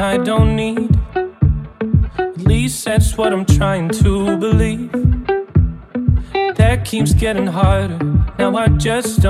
[0.00, 0.98] I don't need.
[1.14, 4.90] At least that's what I'm trying to believe.
[6.56, 7.98] That keeps getting harder.
[8.38, 9.29] Now I just don't.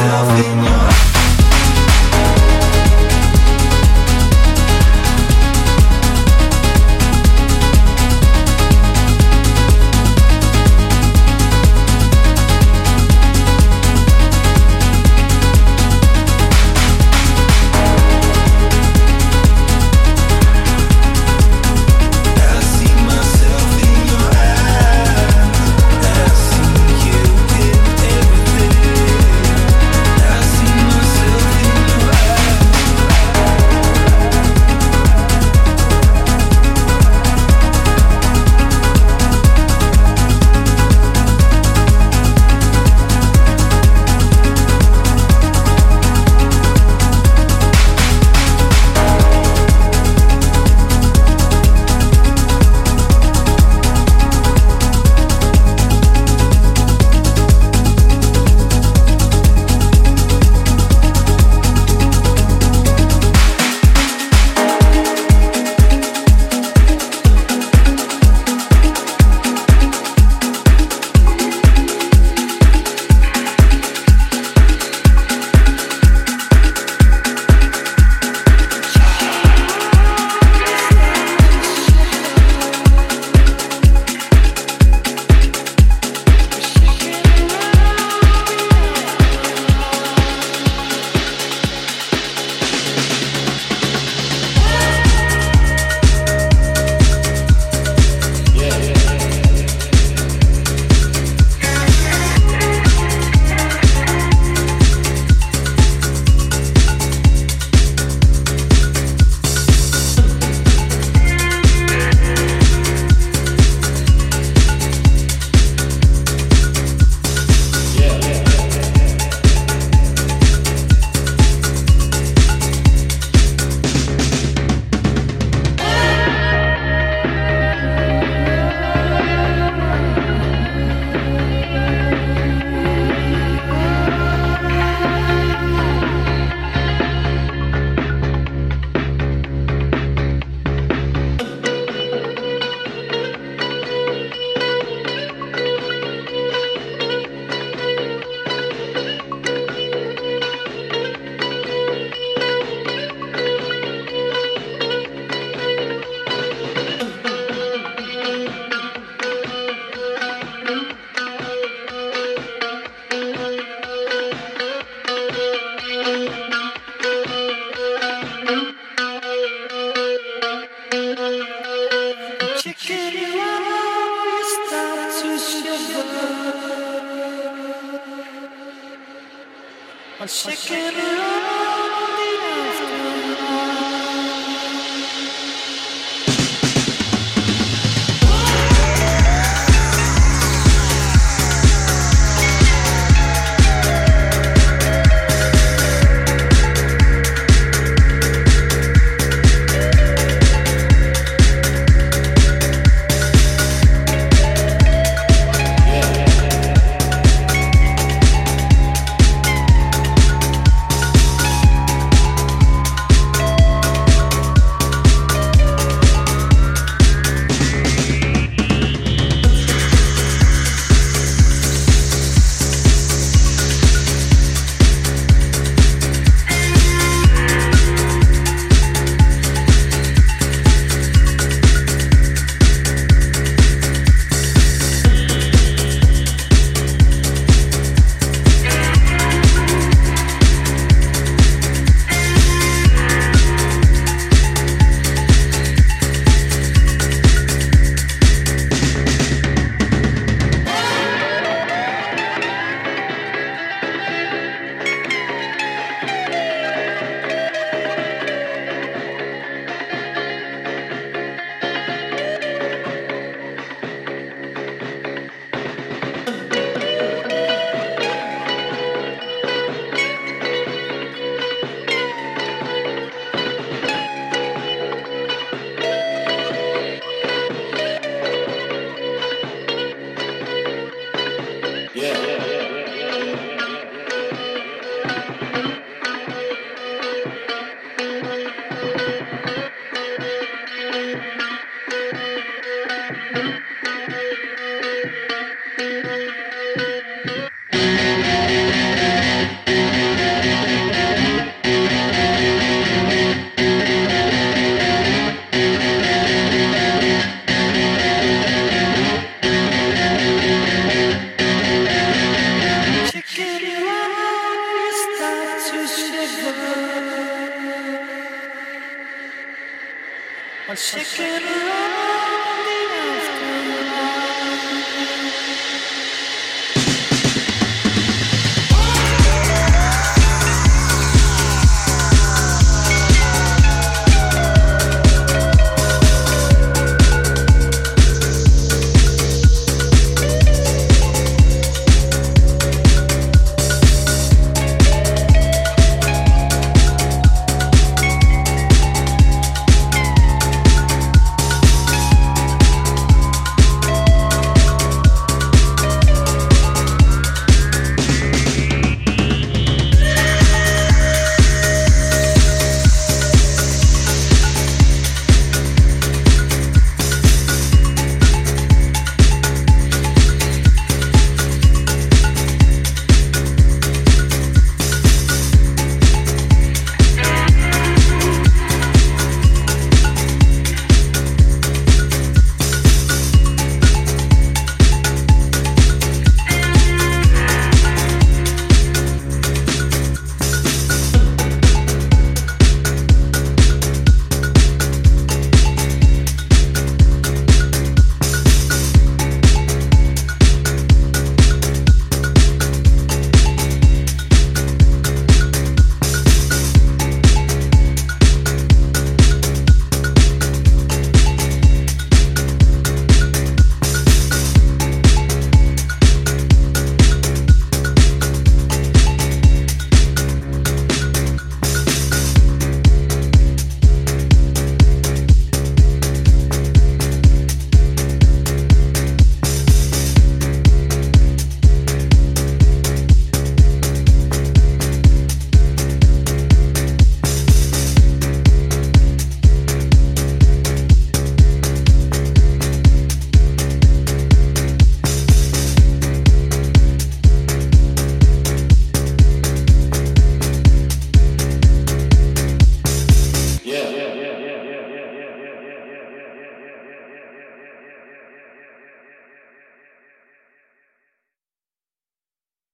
[0.00, 1.19] myself in your